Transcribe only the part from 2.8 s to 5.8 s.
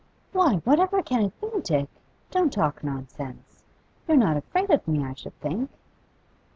nonsense. You're not afraid of me, I should think.